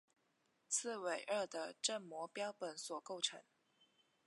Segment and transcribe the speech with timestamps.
[0.67, 3.39] 刺猬鳄的正模标本所构成。